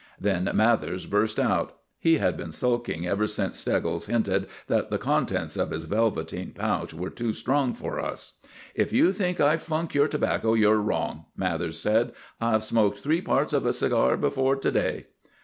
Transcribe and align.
Then 0.19 0.49
Mathers 0.55 1.05
burst 1.05 1.39
out. 1.39 1.77
He 1.99 2.17
had 2.17 2.35
been 2.35 2.51
sulking 2.51 3.05
ever 3.05 3.27
since 3.27 3.59
Steggles 3.59 4.07
hinted 4.07 4.47
that 4.65 4.89
the 4.89 4.97
contents 4.97 5.55
of 5.55 5.69
his 5.69 5.85
velveteen 5.85 6.53
pouch 6.53 6.91
were 6.91 7.11
too 7.11 7.31
strong 7.31 7.75
for 7.75 7.99
us. 7.99 8.39
"If 8.73 8.91
you 8.91 9.13
think 9.13 9.39
I 9.39 9.57
funk 9.57 9.93
your 9.93 10.07
tobacco 10.07 10.55
you're 10.55 10.81
wrong," 10.81 11.25
Mathers 11.37 11.77
said. 11.77 12.13
"I've 12.41 12.63
smoked 12.63 12.97
three 12.97 13.21
parts 13.21 13.53
of 13.53 13.63
a 13.63 13.71
cigar 13.71 14.17
before 14.17 14.55
to 14.55 14.71
day." 14.71 15.05